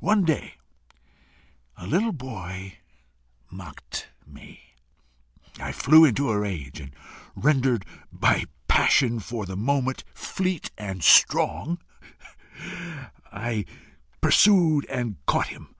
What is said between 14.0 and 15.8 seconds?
pursued and caught him.